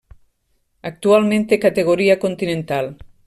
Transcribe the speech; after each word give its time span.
Actualment 0.89 1.45
té 1.51 1.61
categoria 1.67 2.17
continental. 2.27 2.93